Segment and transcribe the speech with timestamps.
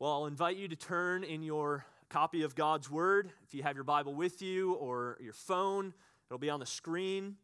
[0.00, 3.74] Well, I'll invite you to turn in your copy of God's Word, if you have
[3.74, 5.92] your Bible with you or your phone,
[6.28, 7.34] it'll be on the screen,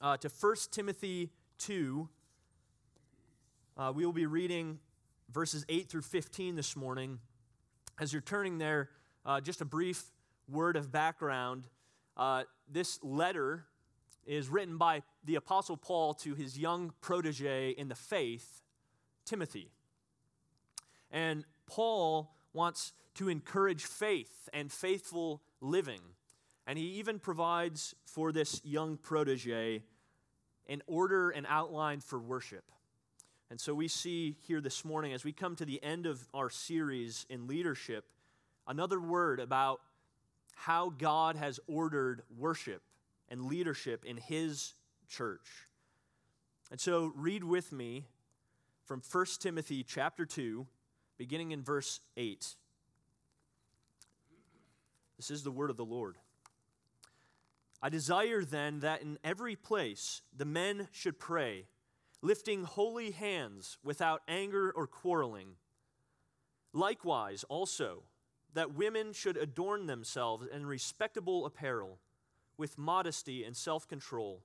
[0.00, 2.08] uh, to 1 Timothy 2.
[3.76, 4.78] Uh, we will be reading
[5.32, 7.18] verses 8 through 15 this morning.
[7.98, 8.90] As you're turning there,
[9.26, 10.04] uh, just a brief
[10.48, 11.66] word of background.
[12.16, 13.64] Uh, this letter
[14.24, 18.62] is written by the Apostle Paul to his young protege in the faith,
[19.24, 19.72] Timothy.
[21.10, 26.00] And Paul wants to encourage faith and faithful living.
[26.66, 29.82] And he even provides for this young protege
[30.66, 32.64] an order and outline for worship.
[33.50, 36.50] And so we see here this morning, as we come to the end of our
[36.50, 38.04] series in leadership,
[38.66, 39.80] another word about
[40.54, 42.82] how God has ordered worship
[43.30, 44.74] and leadership in his
[45.08, 45.66] church.
[46.70, 48.04] And so read with me
[48.84, 50.66] from 1 Timothy chapter 2
[51.18, 52.54] beginning in verse 8.
[55.16, 56.16] This is the word of the Lord.
[57.82, 61.66] I desire then that in every place the men should pray,
[62.22, 65.56] lifting holy hands without anger or quarreling.
[66.72, 68.04] Likewise, also,
[68.54, 71.98] that women should adorn themselves in respectable apparel,
[72.56, 74.42] with modesty and self control,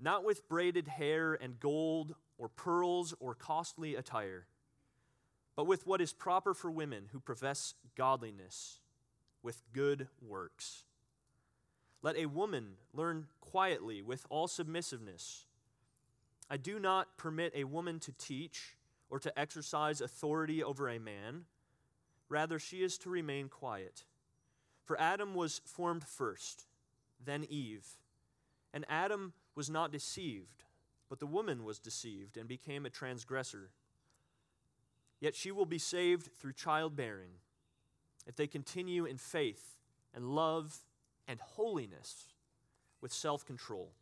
[0.00, 4.46] not with braided hair and gold or pearls or costly attire
[5.56, 8.80] but with what is proper for women who profess godliness
[9.42, 10.84] with good works.
[12.02, 15.44] Let a woman learn quietly with all submissiveness.
[16.50, 18.76] I do not permit a woman to teach
[19.08, 21.44] or to exercise authority over a man.
[22.28, 24.04] Rather, she is to remain quiet.
[24.84, 26.64] For Adam was formed first,
[27.24, 27.86] then Eve.
[28.72, 30.64] And Adam was not deceived,
[31.08, 33.70] but the woman was deceived and became a transgressor.
[35.22, 37.30] Yet she will be saved through childbearing
[38.26, 39.76] if they continue in faith
[40.12, 40.76] and love
[41.28, 42.24] and holiness
[43.00, 43.92] with self control.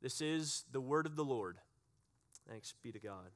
[0.00, 1.58] This is the word of the Lord.
[2.48, 3.28] Thanks be to God.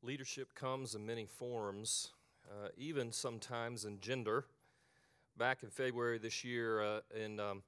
[0.00, 2.10] Leadership comes in many forms,
[2.48, 4.44] uh, even sometimes in gender.
[5.36, 7.64] Back in February this year, uh, in um,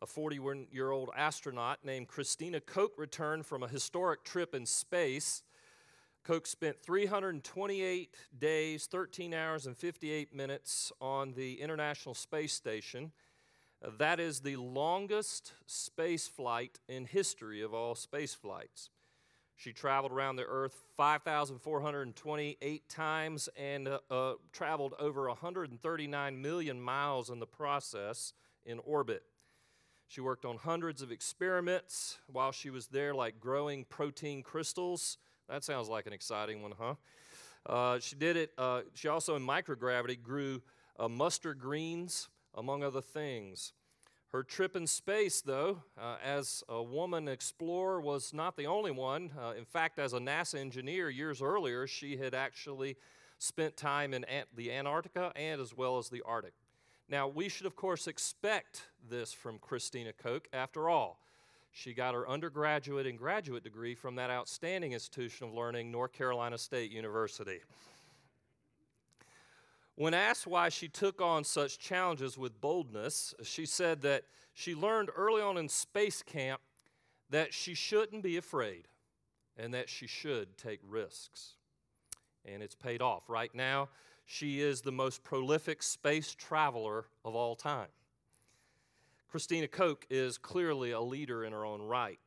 [0.00, 5.42] a 41 year old astronaut named Christina Koch returned from a historic trip in space.
[6.24, 13.12] Koch spent 328 days, 13 hours, and 58 minutes on the International Space Station.
[13.82, 18.90] Uh, that is the longest space flight in history of all space flights.
[19.56, 27.30] She traveled around the Earth 5,428 times and uh, uh, traveled over 139 million miles
[27.30, 28.34] in the process
[28.64, 29.24] in orbit.
[30.08, 35.18] She worked on hundreds of experiments while she was there, like growing protein crystals.
[35.50, 36.94] That sounds like an exciting one, huh?
[37.66, 40.62] Uh, she did it, uh, she also in microgravity grew
[40.98, 43.74] uh, mustard greens, among other things.
[44.32, 49.30] Her trip in space, though, uh, as a woman explorer, was not the only one.
[49.38, 52.96] Uh, in fact, as a NASA engineer years earlier, she had actually
[53.38, 54.24] spent time in
[54.56, 56.54] the Antarctica and as well as the Arctic.
[57.08, 60.46] Now, we should, of course, expect this from Christina Koch.
[60.52, 61.20] After all,
[61.70, 66.58] she got her undergraduate and graduate degree from that outstanding institution of learning, North Carolina
[66.58, 67.60] State University.
[69.94, 74.24] When asked why she took on such challenges with boldness, she said that
[74.54, 76.60] she learned early on in space camp
[77.30, 78.86] that she shouldn't be afraid
[79.56, 81.54] and that she should take risks.
[82.44, 83.28] And it's paid off.
[83.28, 83.88] Right now,
[84.30, 87.88] she is the most prolific space traveler of all time.
[89.26, 92.18] Christina Koch is clearly a leader in her own right.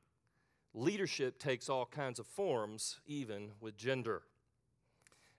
[0.73, 4.23] Leadership takes all kinds of forms, even with gender.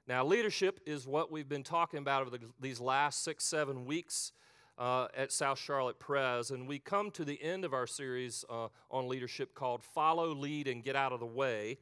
[0.07, 4.31] Now, leadership is what we've been talking about over the, these last six, seven weeks
[4.79, 8.69] uh, at South Charlotte Pres, and we come to the end of our series uh,
[8.89, 11.79] on leadership called Follow, Lead, and Get Out of the Way.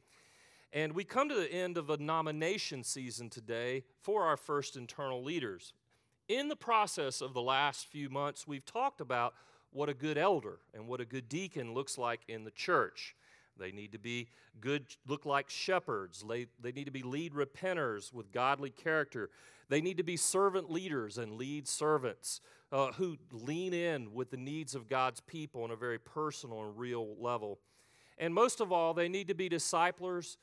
[0.73, 5.21] And we come to the end of a nomination season today for our first internal
[5.21, 5.73] leaders.
[6.29, 9.33] In the process of the last few months, we've talked about
[9.71, 13.15] what a good elder and what a good deacon looks like in the church.
[13.57, 14.29] They need to be
[14.61, 16.23] good, look like shepherds.
[16.27, 19.29] They, they need to be lead repenters with godly character.
[19.67, 22.39] They need to be servant leaders and lead servants
[22.71, 26.77] uh, who lean in with the needs of God's people on a very personal and
[26.77, 27.59] real level.
[28.17, 30.37] And most of all, they need to be disciplers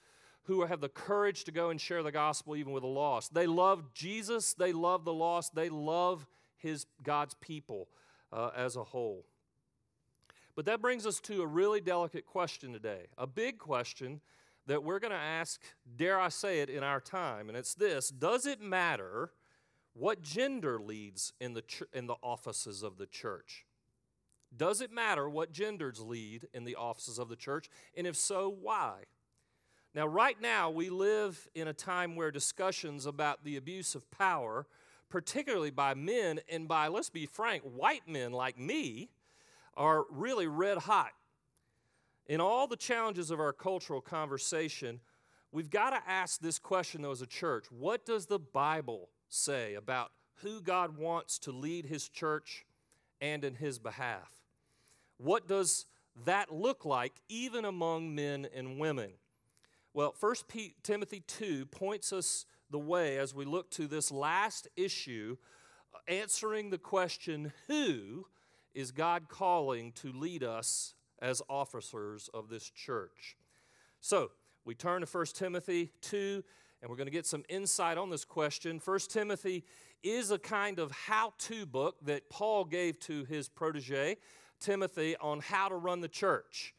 [0.49, 3.35] who have the courage to go and share the gospel even with the lost.
[3.35, 7.89] They love Jesus, they love the lost, they love his God's people
[8.33, 9.27] uh, as a whole.
[10.57, 14.23] But that brings us to a really delicate question today, a big question
[14.67, 15.61] that we're going to ask,
[15.97, 17.49] dare I say it, in our time.
[17.49, 19.33] And it's this Does it matter
[19.93, 23.67] what gender leads in the, ch- in the offices of the church?
[24.57, 27.69] Does it matter what genders lead in the offices of the church?
[27.95, 29.03] And if so, why?
[29.95, 34.67] Now, right now, we live in a time where discussions about the abuse of power,
[35.09, 39.09] particularly by men and by, let's be frank, white men like me,
[39.77, 41.13] are really red hot.
[42.27, 45.01] In all the challenges of our cultural conversation,
[45.51, 49.75] we've got to ask this question, though, as a church What does the Bible say
[49.75, 50.13] about
[50.43, 52.67] who God wants to lead His church
[53.21, 54.31] and in His behalf?
[55.17, 55.87] What does
[56.27, 59.13] that look like, even among men and women?
[59.99, 60.35] Well, 1
[60.85, 65.37] Timothy 2 points us the way as we look to this last issue,
[66.07, 68.25] answering the question who
[68.77, 73.37] is God calling to lead us as officers of this church?
[74.01, 74.31] So,
[74.65, 76.45] we turn to 1 Timothy 2,
[76.81, 78.81] and we're going to get some insight on this question.
[78.85, 79.65] 1 Timothy
[80.05, 84.19] is a kind of how to book that Paul gave to his protege,
[84.61, 86.73] Timothy, on how to run the church.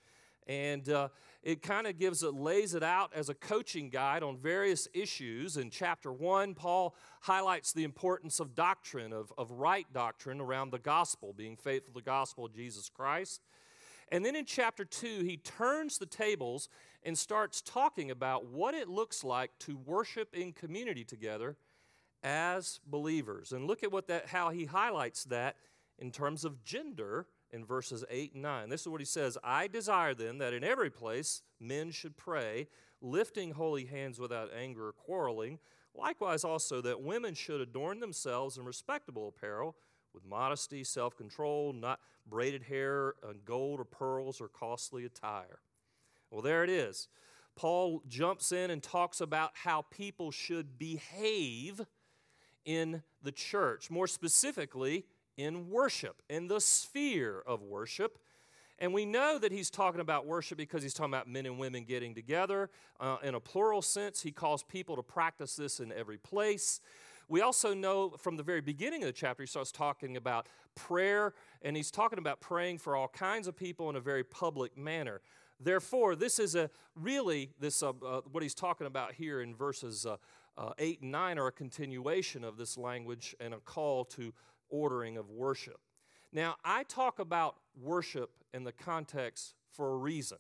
[0.48, 1.10] And uh,
[1.42, 5.56] it kind of gives it, lays it out as a coaching guide on various issues.
[5.56, 10.80] In chapter one, Paul highlights the importance of doctrine, of, of right doctrine around the
[10.80, 13.42] gospel, being faithful to the gospel of Jesus Christ.
[14.12, 16.68] And then in chapter two, he turns the tables
[17.04, 21.56] and starts talking about what it looks like to worship in community together
[22.22, 23.54] as believers.
[23.54, 25.56] And look at what that how he highlights that
[26.00, 28.70] in terms of gender in verses 8 and 9.
[28.70, 32.68] This is what he says I desire then that in every place men should pray,
[33.02, 35.60] lifting holy hands without anger or quarreling.
[35.96, 39.76] Likewise, also, that women should adorn themselves in respectable apparel
[40.14, 43.16] with modesty, self control, not braided hair,
[43.46, 45.60] gold or pearls or costly attire.
[46.30, 47.08] Well, there it is.
[47.56, 51.82] Paul jumps in and talks about how people should behave
[52.64, 53.90] in the church.
[53.90, 55.06] More specifically,
[55.40, 58.20] in worship, in the sphere of worship.
[58.78, 61.86] And we know that he's talking about worship because he's talking about men and women
[61.86, 62.70] getting together.
[63.00, 66.82] Uh, in a plural sense, he calls people to practice this in every place.
[67.30, 71.34] We also know from the very beginning of the chapter, he starts talking about prayer,
[71.62, 75.22] and he's talking about praying for all kinds of people in a very public manner.
[75.58, 80.06] Therefore, this is a really this uh, uh, what he's talking about here in verses
[80.06, 80.18] uh,
[80.58, 84.34] uh, eight and nine are a continuation of this language and a call to
[84.70, 85.80] ordering of worship.
[86.32, 90.38] Now, I talk about worship in the context for a reason.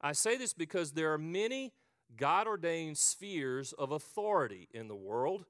[0.00, 1.72] I say this because there are many
[2.16, 5.44] God ordained spheres of authority in the world.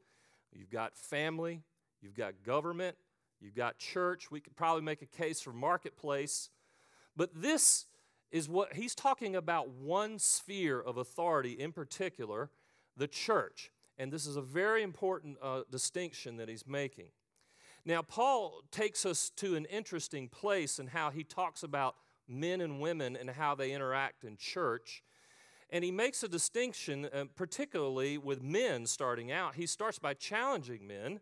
[0.52, 1.62] You've got family,
[2.00, 2.96] you've got government,
[3.40, 4.30] you've got church.
[4.30, 6.50] We could probably make a case for marketplace.
[7.16, 7.86] But this
[8.30, 12.50] is what he's talking about one sphere of authority in particular,
[12.96, 13.70] the church.
[13.98, 17.06] And this is a very important uh, distinction that he's making.
[17.86, 21.96] Now, Paul takes us to an interesting place in how he talks about
[22.26, 25.02] men and women and how they interact in church.
[25.68, 29.56] And he makes a distinction, uh, particularly with men starting out.
[29.56, 31.20] He starts by challenging men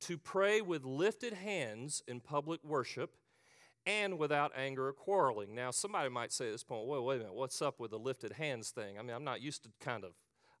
[0.00, 3.16] to pray with lifted hands in public worship
[3.84, 5.54] and without anger or quarreling.
[5.54, 7.98] Now, somebody might say at this point, wait, wait a minute, what's up with the
[7.98, 8.98] lifted hands thing?
[8.98, 10.12] I mean, I'm not used to kind of,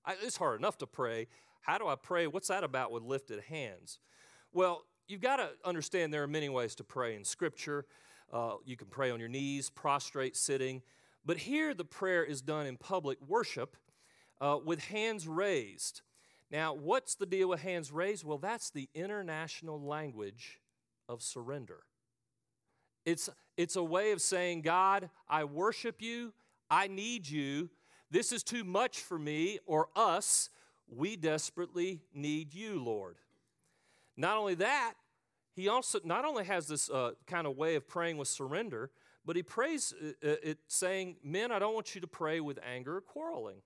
[0.04, 1.28] I, it's hard enough to pray.
[1.62, 2.26] How do I pray?
[2.26, 3.98] What's that about with lifted hands?
[4.52, 7.84] Well, you've got to understand there are many ways to pray in Scripture.
[8.32, 10.82] Uh, you can pray on your knees, prostrate, sitting.
[11.26, 13.76] But here the prayer is done in public worship
[14.40, 16.02] uh, with hands raised.
[16.50, 18.24] Now, what's the deal with hands raised?
[18.24, 20.60] Well, that's the international language
[21.08, 21.80] of surrender.
[23.04, 26.32] It's, it's a way of saying, God, I worship you,
[26.70, 27.70] I need you,
[28.10, 30.50] this is too much for me or us.
[30.88, 33.16] We desperately need you, Lord.
[34.20, 34.94] Not only that,
[35.54, 38.90] he also not only has this uh, kind of way of praying with surrender,
[39.24, 42.58] but he prays uh, uh, it saying, Men, I don't want you to pray with
[42.62, 43.62] anger or quarreling.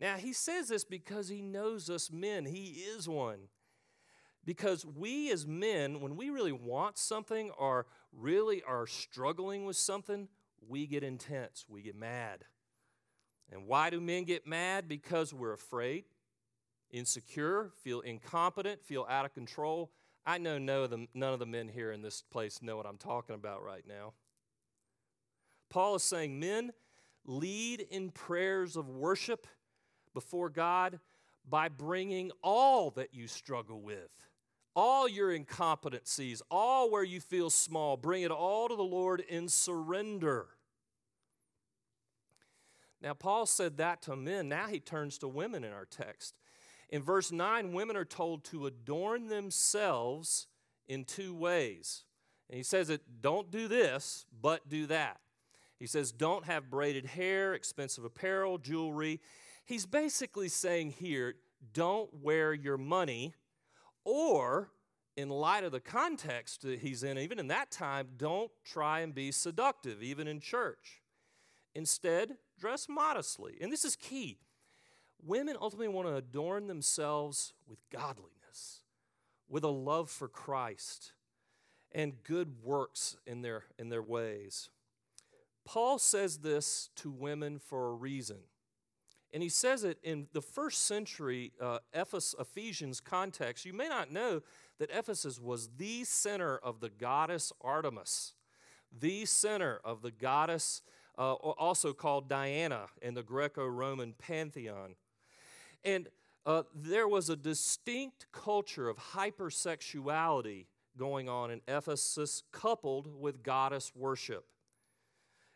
[0.00, 2.46] Now, he says this because he knows us men.
[2.46, 3.48] He is one.
[4.44, 10.28] Because we as men, when we really want something or really are struggling with something,
[10.66, 12.44] we get intense, we get mad.
[13.52, 14.88] And why do men get mad?
[14.88, 16.04] Because we're afraid,
[16.94, 19.90] insecure, feel incompetent, feel out of control.
[20.24, 22.86] I know none of, the, none of the men here in this place know what
[22.86, 24.14] I'm talking about right now.
[25.68, 26.72] Paul is saying, Men,
[27.26, 29.46] lead in prayers of worship
[30.14, 31.00] before God
[31.48, 34.10] by bringing all that you struggle with
[34.76, 39.48] all your incompetencies, all where you feel small, bring it all to the Lord in
[39.48, 40.48] surrender.
[43.00, 44.48] Now, Paul said that to men.
[44.48, 46.34] Now he turns to women in our text.
[46.94, 50.46] In verse 9, women are told to adorn themselves
[50.86, 52.04] in two ways.
[52.48, 55.18] And he says that don't do this, but do that.
[55.80, 59.20] He says don't have braided hair, expensive apparel, jewelry.
[59.64, 61.34] He's basically saying here
[61.72, 63.34] don't wear your money,
[64.04, 64.70] or
[65.16, 69.12] in light of the context that he's in, even in that time, don't try and
[69.12, 71.02] be seductive, even in church.
[71.74, 73.56] Instead, dress modestly.
[73.60, 74.38] And this is key.
[75.22, 78.82] Women ultimately want to adorn themselves with godliness,
[79.48, 81.12] with a love for Christ,
[81.92, 84.68] and good works in their, in their ways.
[85.64, 88.38] Paul says this to women for a reason.
[89.32, 93.64] And he says it in the first century uh, Ephesians context.
[93.64, 94.42] You may not know
[94.78, 98.34] that Ephesus was the center of the goddess Artemis,
[98.96, 100.82] the center of the goddess,
[101.18, 104.94] uh, also called Diana in the Greco Roman pantheon.
[105.84, 106.08] And
[106.46, 113.92] uh, there was a distinct culture of hypersexuality going on in Ephesus, coupled with goddess
[113.94, 114.46] worship.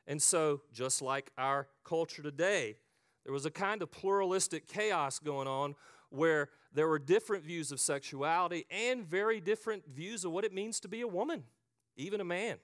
[0.07, 2.77] And so, just like our culture today,
[3.25, 5.75] there was a kind of pluralistic chaos going on
[6.11, 10.81] where there were different views of sexuality and very different views of what it means
[10.81, 11.45] to be a woman,
[11.97, 12.57] even a man.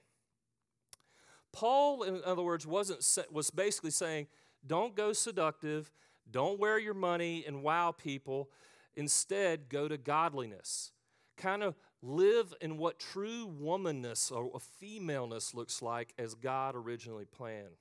[1.51, 4.27] Paul, in other words, wasn't was basically saying,
[4.65, 5.91] don't go seductive,
[6.29, 8.49] don't wear your money and wow people.
[8.95, 10.91] Instead, go to godliness.
[11.37, 17.77] Kind of live in what true womanness or femaleness looks like as God originally planned.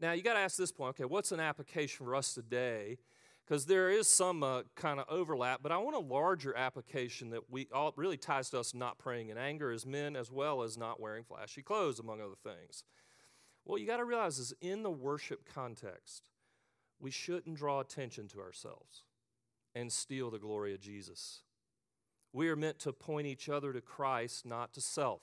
[0.00, 2.98] Now, you got to ask this point okay, what's an application for us today?
[3.44, 7.50] Because there is some uh, kind of overlap, but I want a larger application that
[7.50, 10.78] we all really ties to us not praying in anger as men, as well as
[10.78, 12.84] not wearing flashy clothes, among other things.
[13.64, 16.22] What you got to realize is in the worship context,
[17.04, 19.02] we shouldn't draw attention to ourselves
[19.74, 21.42] and steal the glory of Jesus.
[22.32, 25.20] We are meant to point each other to Christ, not to self.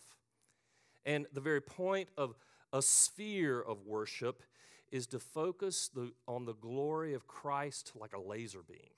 [1.08, 2.36] And the very point of
[2.72, 4.44] a sphere of worship
[4.92, 8.92] is to focus the, on the glory of Christ like a laser beam.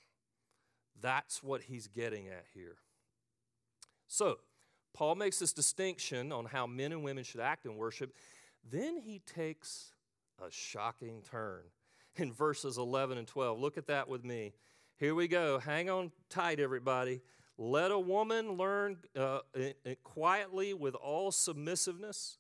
[1.02, 2.76] That's what he's getting at here.
[4.10, 4.40] So,
[4.94, 8.14] Paul makes this distinction on how men and women should act in worship.
[8.70, 9.94] Then he takes
[10.46, 11.62] a shocking turn
[12.16, 13.60] in verses 11 and 12.
[13.60, 14.54] Look at that with me.
[14.98, 15.60] Here we go.
[15.60, 17.22] Hang on tight, everybody.
[17.58, 19.40] Let a woman learn uh,
[20.04, 22.38] quietly with all submissiveness.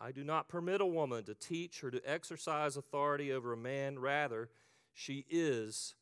[0.00, 3.98] I do not permit a woman to teach or to exercise authority over a man.
[3.98, 4.50] Rather,
[4.92, 5.94] she is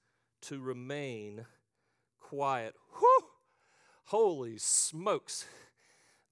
[0.43, 1.47] to remain
[2.21, 2.75] quiet.
[2.99, 3.25] Whew!
[4.07, 5.47] Holy smokes.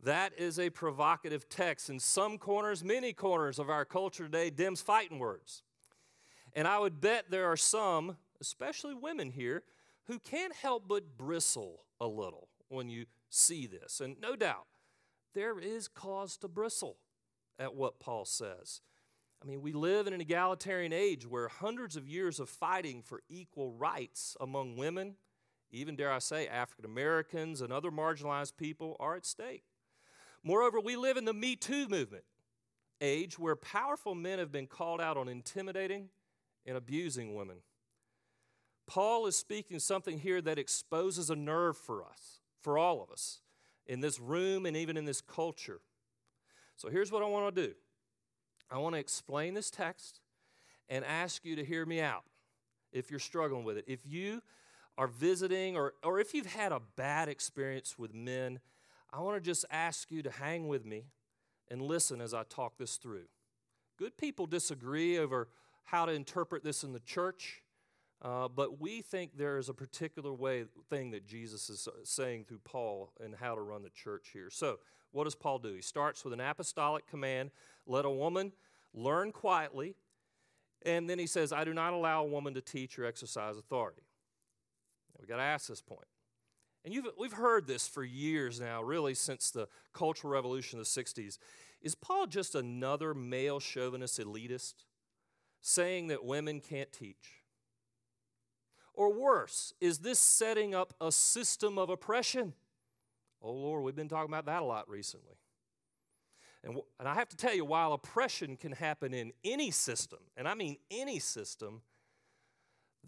[0.03, 1.89] That is a provocative text.
[1.89, 5.63] In some corners, many corners of our culture today, Dems fighting words.
[6.55, 9.63] And I would bet there are some, especially women here,
[10.07, 14.01] who can't help but bristle a little when you see this.
[14.01, 14.67] And no doubt,
[15.35, 16.97] there is cause to bristle
[17.59, 18.81] at what Paul says.
[19.43, 23.23] I mean, we live in an egalitarian age where hundreds of years of fighting for
[23.29, 25.17] equal rights among women,
[25.71, 29.65] even dare I say African Americans and other marginalized people, are at stake.
[30.45, 32.25] Moreover, we live in the Me Too movement
[33.01, 36.09] age where powerful men have been called out on intimidating
[36.67, 37.59] and abusing women.
[38.87, 43.41] Paul is speaking something here that exposes a nerve for us, for all of us,
[43.87, 45.81] in this room and even in this culture.
[46.77, 47.75] So here's what I want to do
[48.71, 50.21] I want to explain this text
[50.89, 52.25] and ask you to hear me out
[52.93, 53.85] if you're struggling with it.
[53.87, 54.43] If you
[54.99, 58.61] are visiting or, or if you've had a bad experience with men,
[59.13, 61.07] I want to just ask you to hang with me
[61.71, 63.25] and listen as I talk this through.
[63.99, 65.49] Good people disagree over
[65.85, 67.63] how to interpret this in the church.
[68.23, 72.61] Uh, but we think there is a particular way thing that Jesus is saying through
[72.65, 74.49] Paul and how to run the church here.
[74.49, 74.79] So,
[75.11, 75.75] what does Paul do?
[75.75, 77.51] He starts with an apostolic command
[77.87, 78.53] let a woman
[78.95, 79.97] learn quietly.
[80.85, 84.03] And then he says, I do not allow a woman to teach or exercise authority.
[85.19, 86.07] We've got to ask this point.
[86.85, 91.39] And we've heard this for years now, really since the Cultural Revolution of the 60s.
[91.81, 94.75] Is Paul just another male chauvinist elitist
[95.63, 97.43] saying that women can't teach?
[98.93, 102.53] Or worse, is this setting up a system of oppression?
[103.41, 105.37] Oh, Lord, we've been talking about that a lot recently.
[106.63, 110.47] And, and I have to tell you, while oppression can happen in any system, and
[110.47, 111.81] I mean any system,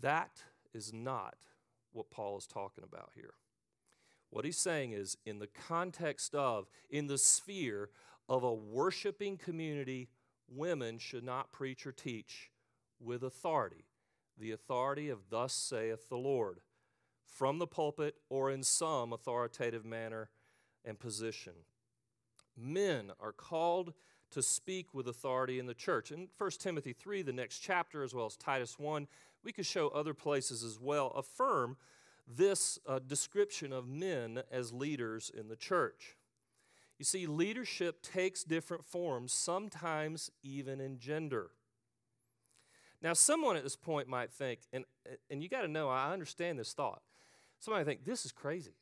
[0.01, 0.31] that
[0.73, 1.37] is not
[1.93, 3.35] what Paul is talking about here.
[4.31, 7.91] What he's saying is, in the context of, in the sphere
[8.29, 10.09] of a worshiping community,
[10.57, 12.51] women should not preach or teach
[13.01, 13.85] with authority,
[14.39, 16.61] the authority of thus saith the Lord,
[17.25, 20.31] from the pulpit or in some authoritative manner
[20.85, 21.55] and position.
[22.57, 23.95] Men are called
[24.31, 26.11] to speak with authority in the church.
[26.11, 29.07] In 1 Timothy 3, the next chapter, as well as Titus 1,
[29.45, 31.77] we could show other places as well, affirm
[32.27, 36.17] this uh, description of men as leaders in the church.
[37.05, 41.51] You see, leadership takes different forms, sometimes even in gender.
[43.03, 44.87] Now, someone at this point might think, and,
[45.29, 47.03] and you got to know, I understand this thought.
[47.61, 48.73] Somebody think, this is crazy.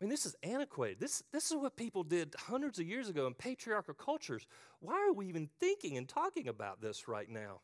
[0.00, 1.00] I mean, this is antiquated.
[1.00, 4.46] This, this is what people did hundreds of years ago in patriarchal cultures.
[4.78, 7.62] Why are we even thinking and talking about this right now?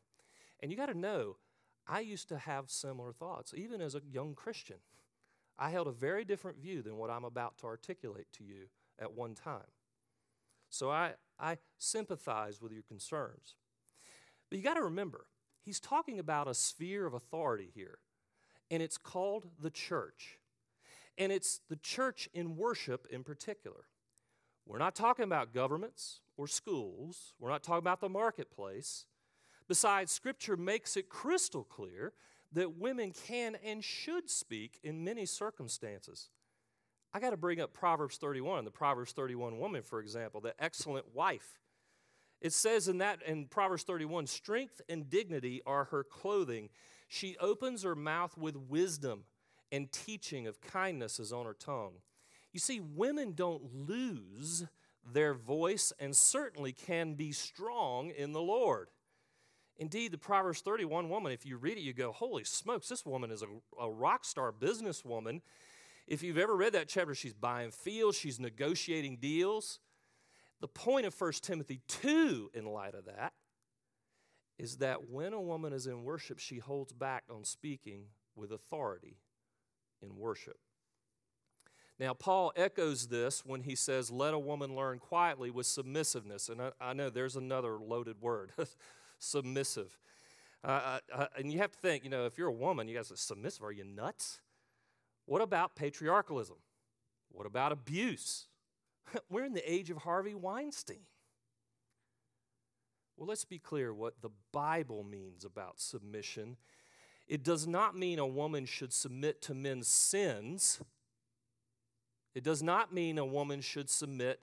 [0.59, 1.37] And you got to know,
[1.87, 4.79] I used to have similar thoughts, even as a young Christian.
[5.57, 8.67] I held a very different view than what I'm about to articulate to you
[8.99, 9.63] at one time.
[10.71, 13.55] So I, I sympathize with your concerns.
[14.49, 15.27] But you got to remember,
[15.63, 17.99] he's talking about a sphere of authority here,
[18.71, 20.39] and it's called the church.
[21.17, 23.89] And it's the church in worship in particular.
[24.67, 29.07] We're not talking about governments or schools, we're not talking about the marketplace.
[29.67, 32.13] Besides, Scripture makes it crystal clear
[32.53, 36.31] that women can and should speak in many circumstances.
[37.13, 41.15] I got to bring up Proverbs 31, the Proverbs 31 woman, for example, the excellent
[41.15, 41.59] wife.
[42.41, 46.69] It says in that in Proverbs 31, strength and dignity are her clothing.
[47.09, 49.25] She opens her mouth with wisdom,
[49.73, 51.95] and teaching of kindness is on her tongue.
[52.53, 54.67] You see, women don't lose
[55.13, 58.89] their voice and certainly can be strong in the Lord.
[59.79, 63.31] Indeed, the Proverbs 31 woman, if you read it, you go, Holy smokes, this woman
[63.31, 63.47] is a,
[63.81, 65.41] a rock star businesswoman.
[66.09, 69.79] If you've ever read that chapter, she's buying fields, she's negotiating deals.
[70.61, 73.35] The point of 1 Timothy 2, in light of that,
[74.59, 79.19] is that when a woman is in worship, she holds back on speaking with authority
[80.01, 80.57] in worship.
[82.01, 86.49] Now, Paul echoes this when he says, Let a woman learn quietly with submissiveness.
[86.49, 88.53] And I, I know there's another loaded word
[89.19, 89.99] submissive.
[90.65, 92.97] Uh, uh, uh, and you have to think, you know, if you're a woman, you
[92.97, 93.63] guys are submissive.
[93.63, 94.41] Are you nuts?
[95.29, 96.57] What about patriarchalism?
[97.29, 98.47] What about abuse?
[99.31, 101.03] We're in the age of Harvey Weinstein.
[103.15, 106.57] Well, let's be clear what the Bible means about submission.
[107.27, 110.81] It does not mean a woman should submit to men's sins.
[112.35, 114.41] It does not mean a woman should submit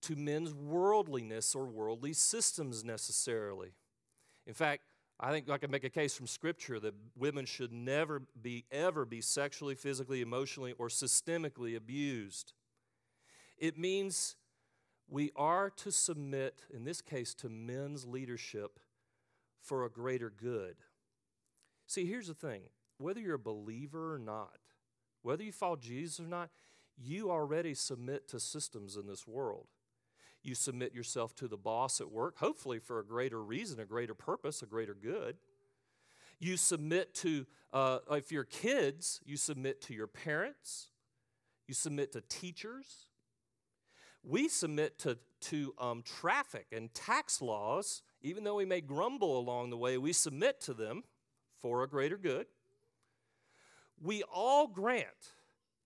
[0.00, 3.74] to men's worldliness or worldly systems necessarily.
[4.46, 4.84] In fact,
[5.18, 9.06] I think I can make a case from Scripture that women should never be, ever
[9.06, 12.52] be sexually, physically, emotionally, or systemically abused.
[13.56, 14.36] It means
[15.08, 18.78] we are to submit, in this case, to men's leadership
[19.62, 20.76] for a greater good.
[21.86, 22.62] See, here's the thing
[22.98, 24.58] whether you're a believer or not,
[25.22, 26.50] whether you follow Jesus or not,
[26.98, 29.68] you already submit to systems in this world.
[30.46, 34.14] You submit yourself to the boss at work, hopefully for a greater reason, a greater
[34.14, 35.38] purpose, a greater good.
[36.38, 40.90] You submit to, uh, if you're kids, you submit to your parents.
[41.66, 43.08] You submit to teachers.
[44.22, 49.70] We submit to, to um, traffic and tax laws, even though we may grumble along
[49.70, 51.02] the way, we submit to them
[51.60, 52.46] for a greater good.
[54.00, 55.32] We all grant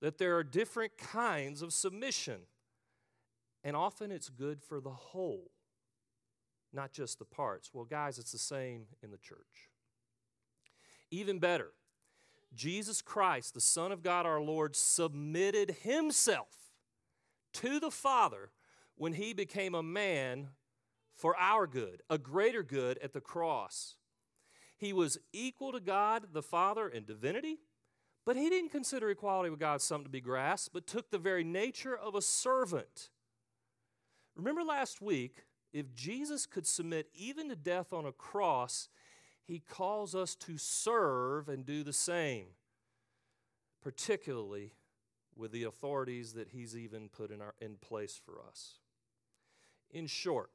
[0.02, 2.40] that there are different kinds of submission.
[3.62, 5.50] And often it's good for the whole,
[6.72, 7.70] not just the parts.
[7.72, 9.70] Well, guys, it's the same in the church.
[11.10, 11.72] Even better,
[12.54, 16.72] Jesus Christ, the Son of God our Lord, submitted himself
[17.54, 18.50] to the Father
[18.96, 20.48] when he became a man
[21.14, 23.96] for our good, a greater good at the cross.
[24.76, 27.58] He was equal to God the Father in divinity,
[28.24, 31.44] but he didn't consider equality with God something to be grasped, but took the very
[31.44, 33.10] nature of a servant
[34.36, 38.88] Remember last week, if Jesus could submit even to death on a cross,
[39.44, 42.46] he calls us to serve and do the same,
[43.82, 44.72] particularly
[45.36, 48.74] with the authorities that he's even put in, our, in place for us.
[49.90, 50.50] In short,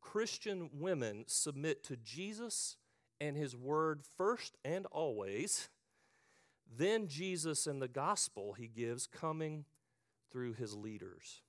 [0.00, 2.76] Christian women submit to Jesus
[3.20, 5.68] and his word first and always,
[6.76, 9.64] then Jesus and the gospel he gives coming
[10.30, 11.42] through his leaders.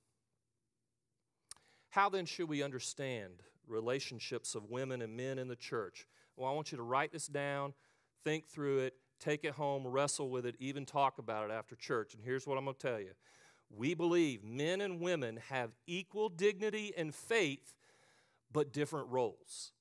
[1.90, 6.06] How then should we understand relationships of women and men in the church?
[6.36, 7.74] Well, I want you to write this down,
[8.24, 12.14] think through it, take it home, wrestle with it, even talk about it after church.
[12.14, 13.12] And here's what I'm going to tell you
[13.70, 17.74] we believe men and women have equal dignity and faith,
[18.52, 19.72] but different roles.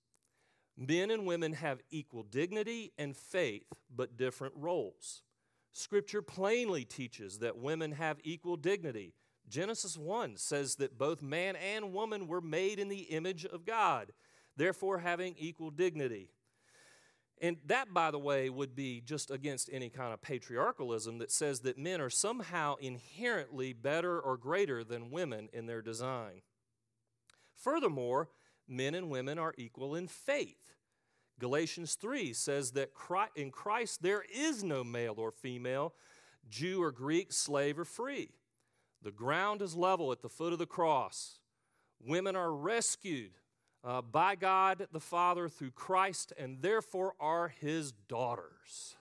[0.78, 5.24] Men and women have equal dignity and faith, but different roles.
[5.72, 9.14] Scripture plainly teaches that women have equal dignity.
[9.50, 14.12] Genesis 1 says that both man and woman were made in the image of God,
[14.56, 16.32] therefore having equal dignity.
[17.40, 21.62] And that, by the way, would be just against any kind of patriarchalism that says
[21.62, 26.42] that men are somehow inherently better or greater than women in their design.
[27.56, 28.30] Furthermore,
[28.68, 30.74] men and women are equal in faith.
[31.40, 32.90] Galatians 3 says that
[33.36, 35.94] in Christ there is no male or female,
[36.50, 38.32] Jew or Greek, slave or free.
[39.02, 41.40] The ground is level at the foot of the cross.
[42.00, 43.32] Women are rescued
[43.84, 48.96] uh, by God the Father through Christ and therefore are his daughters.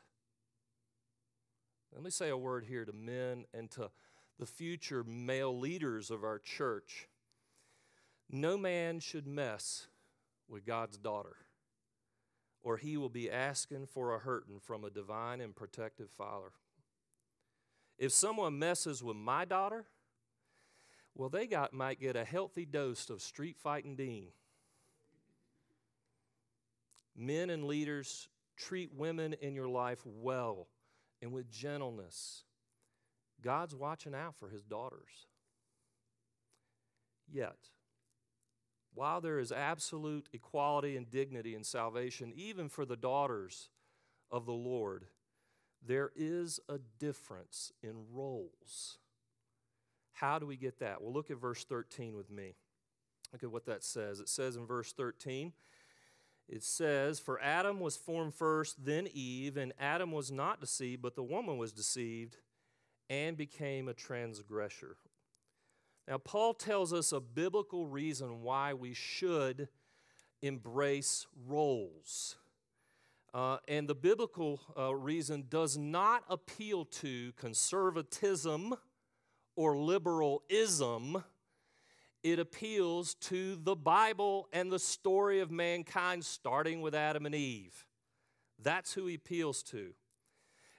[1.93, 3.91] Let me say a word here to men and to
[4.39, 7.09] the future male leaders of our church.
[8.31, 9.87] No man should mess
[10.49, 11.37] with God's daughter,
[12.63, 16.53] or he will be asking for a hurting from a divine and protective father.
[17.99, 19.87] If someone messes with my daughter,
[21.15, 24.29] well, they got, might get a healthy dose of street fighting Dean.
[27.17, 30.69] Men and leaders, treat women in your life well
[31.23, 32.45] and with gentleness.
[33.43, 35.27] God's watching out for his daughters.
[37.31, 37.57] Yet,
[38.95, 43.71] while there is absolute equality and dignity in salvation, even for the daughters
[44.31, 45.07] of the Lord,
[45.85, 48.99] there is a difference in roles.
[50.13, 51.03] How do we get that?
[51.03, 52.55] Well, look at verse 13 with me.
[53.33, 54.21] Look at what that says.
[54.21, 55.53] It says in verse 13,
[56.49, 61.17] it says, For Adam was formed first, then Eve, and Adam was not deceived, but
[61.17, 62.37] the woman was deceived
[63.11, 64.97] and became a transgressor.
[66.09, 69.69] Now, Paul tells us a biblical reason why we should
[70.41, 72.37] embrace roles.
[73.37, 78.75] Uh, and the biblical uh, reason does not appeal to conservatism
[79.57, 81.23] or liberalism
[82.23, 87.87] it appeals to the Bible and the story of mankind, starting with Adam and Eve.
[88.59, 89.91] That's who he appeals to.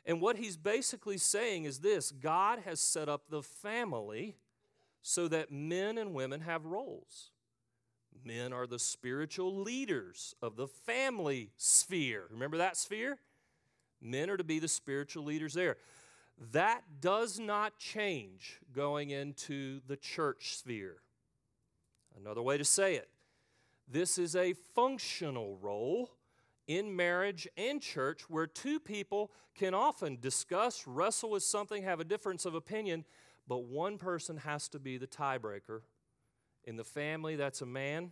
[0.04, 4.36] And what he's basically saying is this God has set up the family
[5.04, 7.30] so that men and women have roles.
[8.26, 12.24] Men are the spiritual leaders of the family sphere.
[12.32, 13.18] Remember that sphere?
[14.02, 15.78] Men are to be the spiritual leaders there.
[16.52, 20.98] That does not change going into the church sphere.
[22.20, 23.10] Another way to say it
[23.88, 26.12] this is a functional role
[26.68, 32.04] in marriage and church where two people can often discuss, wrestle with something, have a
[32.04, 33.06] difference of opinion,
[33.48, 35.82] but one person has to be the tiebreaker.
[36.68, 38.12] In the family, that's a man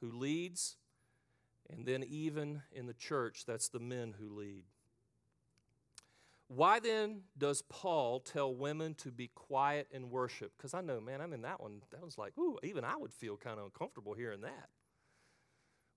[0.00, 0.76] who leads,
[1.70, 4.64] and then even in the church, that's the men who lead.
[6.48, 10.52] Why then does Paul tell women to be quiet and worship?
[10.56, 11.82] Because I know, man, I'm in that one.
[11.90, 14.68] That was like, ooh, even I would feel kind of uncomfortable hearing that.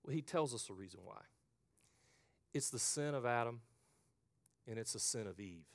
[0.02, 1.20] Well, he tells us the reason why.
[2.54, 3.60] It's the sin of Adam,
[4.66, 5.66] and it's the sin of Eve.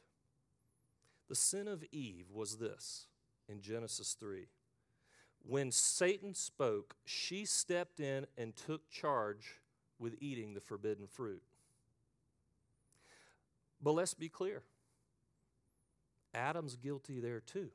[1.29, 3.07] The sin of Eve was this
[3.47, 4.47] in Genesis 3.
[5.47, 9.61] When Satan spoke, she stepped in and took charge
[9.97, 11.41] with eating the forbidden fruit.
[13.81, 14.63] But let's be clear
[16.33, 17.69] Adam's guilty there too.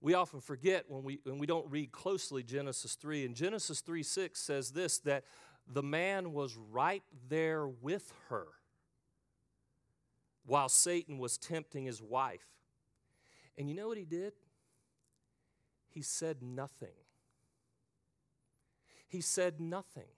[0.00, 3.24] We often forget when we, when we don't read closely Genesis 3.
[3.26, 5.24] And Genesis 3 6 says this that
[5.68, 8.48] the man was right there with her
[10.44, 12.46] while Satan was tempting his wife.
[13.56, 14.32] And you know what he did?
[15.96, 16.92] He said nothing.
[19.08, 20.10] He said nothing.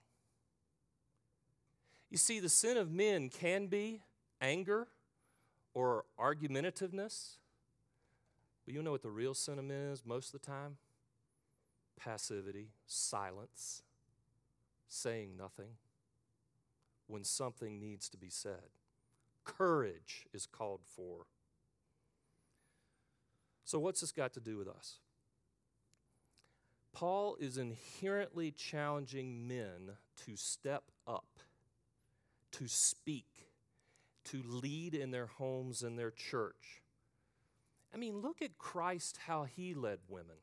[2.09, 4.01] You see, the sin of men can be
[4.41, 4.89] anger
[5.73, 7.37] or argumentativeness.
[8.65, 10.75] But you know what the real sentiment is most of the time?
[11.97, 13.81] Passivity, silence,
[14.89, 15.77] saying nothing
[17.07, 18.67] when something needs to be said.
[19.45, 21.27] Courage is called for.
[23.63, 24.97] So, what's this got to do with us?
[26.91, 31.39] Paul is inherently challenging men to step up,
[32.51, 33.47] to speak,
[34.25, 36.81] to lead in their homes and their church.
[37.93, 40.35] I mean, look at Christ, how he led women.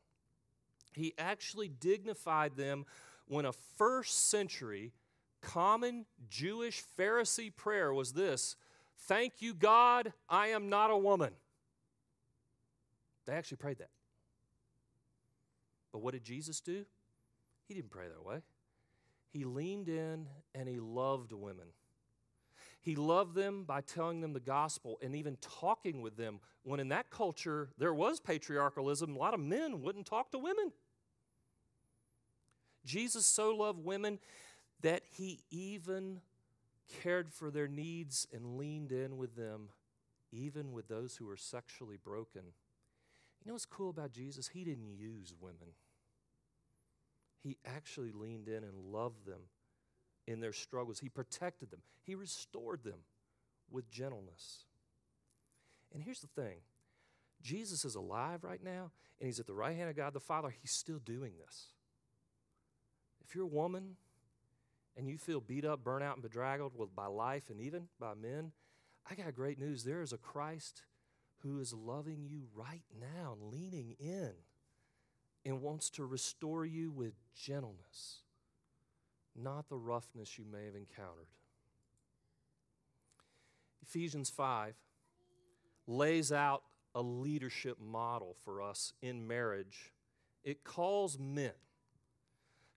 [0.93, 2.85] He actually dignified them
[3.27, 4.93] when a first century
[5.41, 8.55] common Jewish Pharisee prayer was this
[9.01, 11.33] Thank you, God, I am not a woman.
[13.25, 13.89] They actually prayed that.
[15.97, 16.85] But what did Jesus do?
[17.67, 18.43] He didn't pray that way.
[19.33, 21.65] He leaned in and he loved women.
[22.81, 26.39] He loved them by telling them the gospel and even talking with them.
[26.61, 30.71] When in that culture there was patriarchalism, a lot of men wouldn't talk to women.
[32.85, 34.19] Jesus so loved women
[34.83, 36.21] that he even
[37.01, 39.69] cared for their needs and leaned in with them,
[40.31, 42.43] even with those who were sexually broken.
[43.43, 44.49] You know what's cool about Jesus?
[44.49, 45.73] He didn't use women,
[47.43, 49.41] he actually leaned in and loved them
[50.25, 50.99] in their struggles.
[50.99, 52.99] He protected them, He restored them
[53.69, 54.65] with gentleness.
[55.93, 56.57] And here's the thing
[57.41, 60.53] Jesus is alive right now, and He's at the right hand of God the Father.
[60.61, 61.67] He's still doing this.
[63.25, 63.97] If you're a woman
[64.95, 68.51] and you feel beat up, burnt out, and bedraggled by life and even by men,
[69.09, 69.83] I got great news.
[69.83, 70.83] There is a Christ
[71.41, 74.31] who is loving you right now, leaning in,
[75.47, 78.19] and wants to restore you with gentleness
[79.37, 81.27] not the roughness you may have encountered.
[83.83, 84.73] Ephesians 5
[85.85, 86.63] lays out
[86.95, 89.93] a leadership model for us in marriage.
[90.43, 91.51] It calls men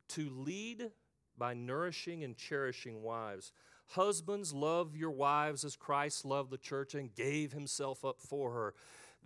[0.09, 0.90] to lead
[1.38, 3.52] by nourishing and cherishing wives.
[3.87, 8.74] Husbands, love your wives as Christ loved the church and gave himself up for her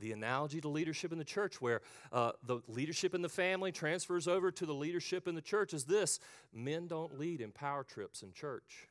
[0.00, 1.80] the analogy to leadership in the church, where
[2.12, 5.84] uh, the leadership in the family transfers over to the leadership in the church, is
[5.84, 6.20] this
[6.52, 8.88] men don't lead in power trips in church.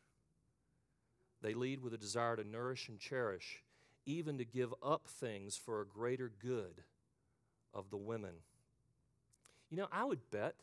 [1.42, 3.64] They lead with a desire to nourish and cherish,
[4.06, 6.84] even to give up things for a greater good
[7.74, 8.36] of the women.
[9.70, 10.56] You know, I would bet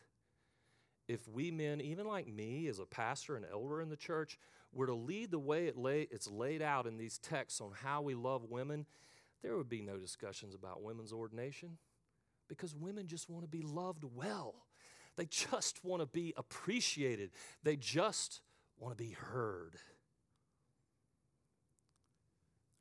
[1.08, 4.38] if we men, even like me as a pastor and elder in the church,
[4.72, 8.00] were to lead the way it lay, it's laid out in these texts on how
[8.00, 8.86] we love women,
[9.42, 11.78] there would be no discussions about women's ordination
[12.48, 14.54] because women just want to be loved well.
[15.16, 17.30] They just want to be appreciated.
[17.62, 18.40] They just
[18.78, 19.76] want to be heard.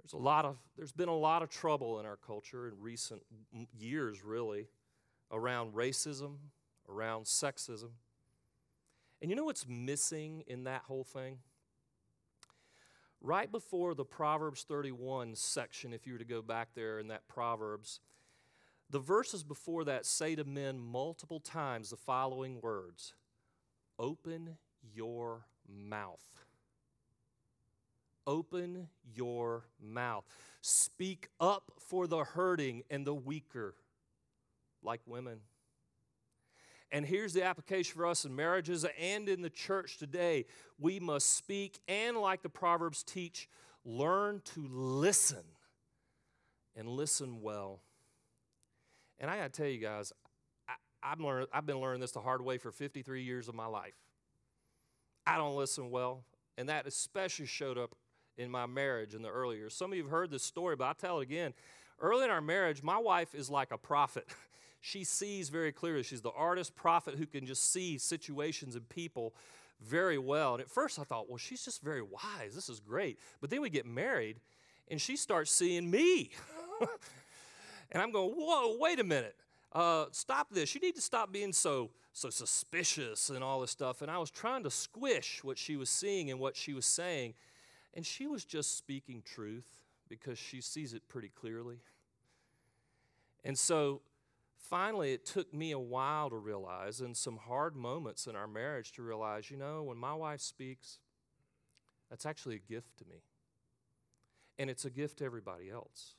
[0.01, 3.21] There's a lot of there's been a lot of trouble in our culture in recent
[3.77, 4.67] years really
[5.31, 6.37] around racism,
[6.89, 7.91] around sexism.
[9.21, 11.39] And you know what's missing in that whole thing?
[13.21, 17.27] Right before the Proverbs 31 section, if you were to go back there in that
[17.27, 17.99] Proverbs,
[18.89, 23.13] the verses before that say to men multiple times the following words
[23.97, 24.57] Open
[24.93, 26.23] your mouth.
[28.25, 30.23] Open your mouth.
[30.61, 33.75] Speak up for the hurting and the weaker,
[34.83, 35.39] like women.
[36.91, 40.45] And here's the application for us in marriages and in the church today.
[40.79, 43.47] We must speak and, like the Proverbs teach,
[43.85, 45.43] learn to listen
[46.75, 47.81] and listen well.
[49.19, 50.13] And I got to tell you guys,
[50.67, 53.67] I, have learned, I've been learning this the hard way for 53 years of my
[53.67, 53.95] life.
[55.27, 56.23] I don't listen well,
[56.57, 57.95] and that especially showed up
[58.37, 59.75] in my marriage in the early years.
[59.75, 61.53] Some of you have heard this story, but I'll tell it again.
[61.99, 64.27] Early in our marriage, my wife is like a prophet.
[64.81, 66.03] she sees very clearly.
[66.03, 69.33] She's the artist prophet who can just see situations and people
[69.81, 70.53] very well.
[70.53, 72.53] And at first I thought, well, she's just very wise.
[72.55, 73.19] This is great.
[73.41, 74.39] But then we get married
[74.89, 76.31] and she starts seeing me.
[77.91, 79.35] and I'm going, whoa, wait a minute.
[79.71, 80.73] Uh, stop this.
[80.73, 84.01] You need to stop being so so suspicious and all this stuff.
[84.01, 87.33] And I was trying to squish what she was seeing and what she was saying.
[87.93, 91.77] And she was just speaking truth because she sees it pretty clearly.
[93.43, 94.01] And so
[94.59, 98.91] finally, it took me a while to realize, and some hard moments in our marriage
[98.93, 100.99] to realize, you know, when my wife speaks,
[102.09, 103.23] that's actually a gift to me.
[104.57, 106.15] And it's a gift to everybody else.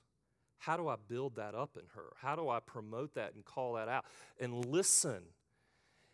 [0.59, 2.13] How do I build that up in her?
[2.21, 4.05] How do I promote that and call that out
[4.39, 5.23] and listen?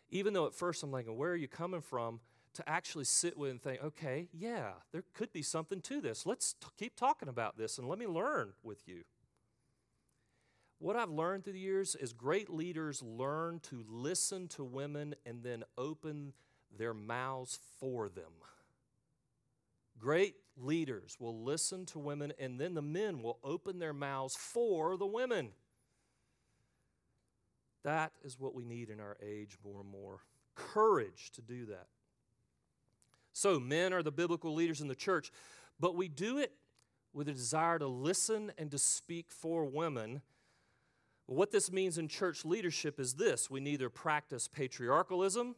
[0.09, 2.21] Even though at first I'm thinking, where are you coming from?
[2.53, 6.25] To actually sit with and think, okay, yeah, there could be something to this.
[6.25, 9.03] Let's t- keep talking about this and let me learn with you.
[10.79, 15.41] What I've learned through the years is great leaders learn to listen to women and
[15.43, 16.33] then open
[16.77, 18.31] their mouths for them.
[19.97, 24.97] Great leaders will listen to women and then the men will open their mouths for
[24.97, 25.49] the women.
[27.83, 30.19] That is what we need in our age more and more
[30.53, 31.87] courage to do that.
[33.33, 35.31] So, men are the biblical leaders in the church,
[35.79, 36.53] but we do it
[37.13, 40.21] with a desire to listen and to speak for women
[41.27, 45.55] what this means in church leadership is this we neither practice patriarchalism,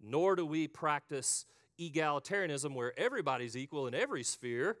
[0.00, 1.46] nor do we practice
[1.80, 4.76] egalitarianism where everybody's equal in every sphere.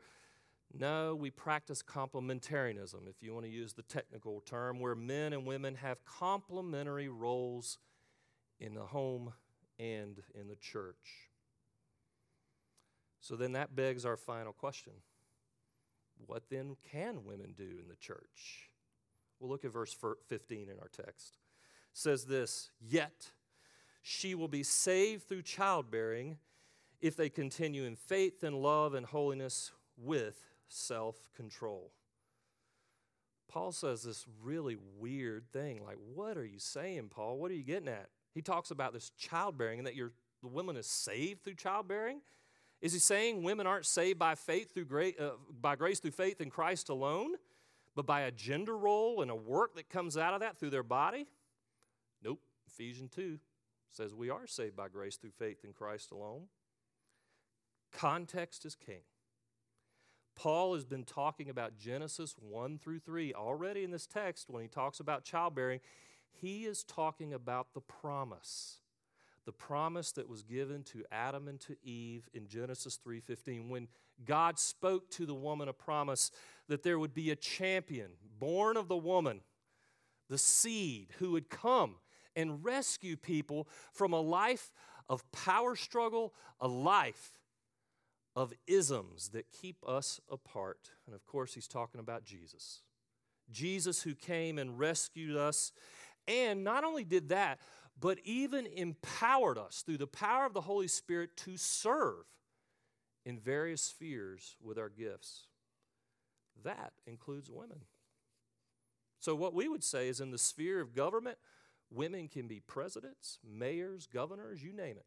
[0.72, 5.44] No, we practice complementarianism, if you want to use the technical term, where men and
[5.44, 7.78] women have complementary roles
[8.60, 9.32] in the home
[9.80, 11.30] and in the church.
[13.20, 14.92] So then that begs our final question
[16.26, 18.69] What then can women do in the church?
[19.40, 19.96] We'll look at verse
[20.28, 21.38] 15 in our text.
[21.92, 23.30] It says this Yet
[24.02, 26.38] she will be saved through childbearing
[27.00, 30.36] if they continue in faith and love and holiness with
[30.68, 31.92] self control.
[33.48, 35.82] Paul says this really weird thing.
[35.84, 37.38] Like, what are you saying, Paul?
[37.38, 38.08] What are you getting at?
[38.32, 42.20] He talks about this childbearing and that your, the woman is saved through childbearing.
[42.80, 46.40] Is he saying women aren't saved by faith through grace, uh, by grace through faith
[46.40, 47.34] in Christ alone,
[47.94, 50.82] but by a gender role and a work that comes out of that through their
[50.82, 51.26] body?
[52.22, 52.40] Nope.
[52.68, 53.38] Ephesians 2
[53.90, 56.44] says we are saved by grace through faith in Christ alone.
[57.92, 59.02] Context is king.
[60.36, 64.68] Paul has been talking about Genesis 1 through 3 already in this text when he
[64.68, 65.80] talks about childbearing.
[66.30, 68.78] He is talking about the promise.
[69.46, 73.88] The promise that was given to Adam and to Eve in Genesis 3:15 when
[74.24, 76.30] God spoke to the woman a promise
[76.68, 79.42] that there would be a champion born of the woman,
[80.28, 81.96] the seed who would come
[82.36, 84.72] and rescue people from a life
[85.08, 87.40] of power struggle, a life
[88.36, 90.90] of isms that keep us apart.
[91.06, 92.82] And of course, he's talking about Jesus.
[93.50, 95.72] Jesus who came and rescued us,
[96.28, 97.58] and not only did that,
[97.98, 102.24] but even empowered us through the power of the Holy Spirit to serve
[103.24, 105.46] in various spheres with our gifts.
[106.64, 107.80] That includes women.
[109.18, 111.38] So, what we would say is in the sphere of government,
[111.90, 115.06] women can be presidents, mayors, governors, you name it.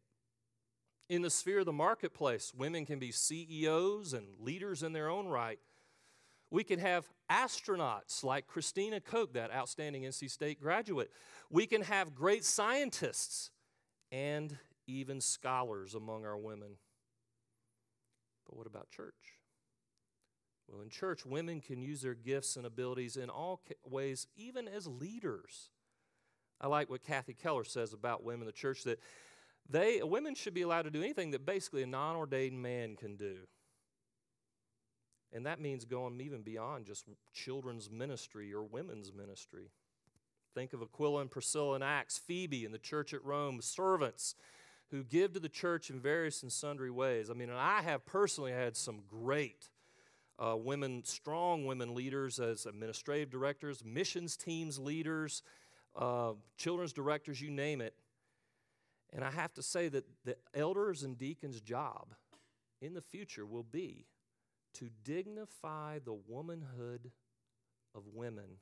[1.08, 5.26] In the sphere of the marketplace, women can be CEOs and leaders in their own
[5.26, 5.58] right.
[6.54, 11.10] We can have astronauts like Christina Koch, that outstanding NC State graduate.
[11.50, 13.50] We can have great scientists
[14.12, 16.76] and even scholars among our women.
[18.46, 19.40] But what about church?
[20.68, 24.86] Well, in church, women can use their gifts and abilities in all ways, even as
[24.86, 25.70] leaders.
[26.60, 29.00] I like what Kathy Keller says about women in the church that
[29.68, 33.38] they women should be allowed to do anything that basically a non-ordained man can do.
[35.34, 39.70] And that means going even beyond just children's ministry or women's ministry.
[40.54, 44.36] Think of Aquila and Priscilla in Acts, Phoebe in the church at Rome, servants
[44.92, 47.30] who give to the church in various and sundry ways.
[47.30, 49.68] I mean, and I have personally had some great
[50.38, 55.42] uh, women, strong women leaders as administrative directors, missions teams leaders,
[55.96, 57.94] uh, children's directors, you name it.
[59.12, 62.14] And I have to say that the elders and deacons' job
[62.80, 64.06] in the future will be
[64.74, 67.10] to dignify the womanhood
[67.94, 68.58] of women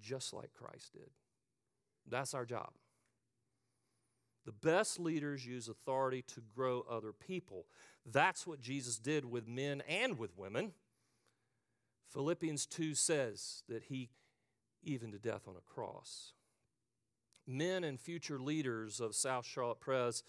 [0.00, 1.10] just like Christ did.
[2.08, 2.70] That's our job.
[4.46, 7.66] The best leaders use authority to grow other people.
[8.10, 10.72] That's what Jesus did with men and with women.
[12.08, 14.10] Philippians 2 says that he,
[14.82, 16.32] even to death on a cross,
[17.46, 20.22] men and future leaders of South Charlotte Pres,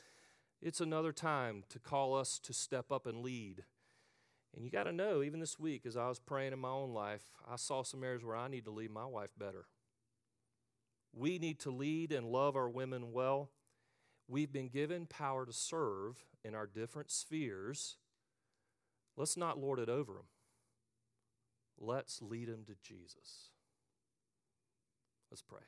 [0.61, 3.63] it's another time to call us to step up and lead.
[4.55, 6.93] And you got to know, even this week, as I was praying in my own
[6.93, 9.65] life, I saw some areas where I need to lead my wife better.
[11.13, 13.49] We need to lead and love our women well.
[14.27, 17.97] We've been given power to serve in our different spheres.
[19.17, 20.27] Let's not lord it over them.
[21.79, 23.49] Let's lead them to Jesus.
[25.29, 25.59] Let's pray.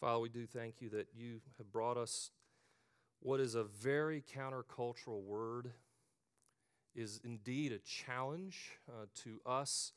[0.00, 2.30] Father, we do thank you that you have brought us
[3.20, 5.72] what is a very countercultural word,
[6.94, 9.92] is indeed a challenge uh, to us,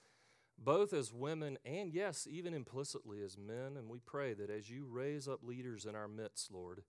[0.58, 3.76] both as women and, yes, even implicitly as men.
[3.78, 6.84] And we pray that as you raise up leaders in our midst, Lord,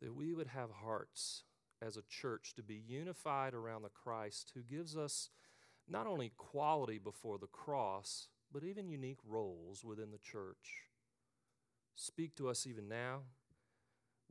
[0.00, 1.44] that we would have hearts
[1.80, 5.28] as a church to be unified around the Christ who gives us
[5.88, 10.86] not only quality before the cross, but even unique roles within the church.
[11.94, 13.22] Speak to us even now.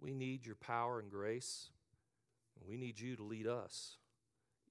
[0.02, 1.70] We need your power and grace.
[2.60, 3.98] And we need you to lead us,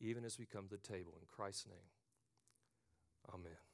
[0.00, 1.12] even as we come to the table.
[1.20, 3.69] In Christ's name, amen.